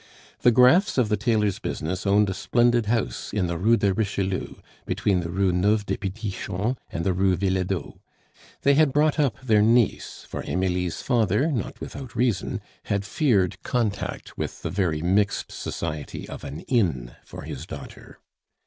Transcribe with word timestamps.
The 0.39 0.49
Graffs 0.51 0.97
of 0.97 1.09
the 1.09 1.15
tailor's 1.15 1.59
business 1.59 2.07
owned 2.07 2.27
a 2.31 2.33
splendid 2.33 2.87
house 2.87 3.31
in 3.31 3.45
the 3.45 3.55
Rue 3.55 3.77
de 3.77 3.93
Richelieu, 3.93 4.55
between 4.87 5.19
the 5.19 5.29
Rue 5.29 5.51
Neuve 5.51 5.85
des 5.85 5.97
Petits 5.97 6.33
Champs 6.35 6.81
and 6.91 7.05
the 7.05 7.13
Rue 7.13 7.35
Villedo; 7.37 7.99
they 8.63 8.73
had 8.73 8.93
brought 8.93 9.19
up 9.19 9.39
their 9.41 9.61
niece, 9.61 10.25
for 10.27 10.41
Emilie's 10.43 11.03
father, 11.03 11.51
not 11.51 11.79
without 11.79 12.15
reason, 12.15 12.61
had 12.85 13.05
feared 13.05 13.61
contact 13.61 14.35
with 14.35 14.63
the 14.63 14.71
very 14.71 15.03
mixed 15.03 15.51
society 15.51 16.27
of 16.27 16.43
an 16.43 16.61
inn 16.61 17.15
for 17.23 17.43
his 17.43 17.67
daughter. 17.67 18.17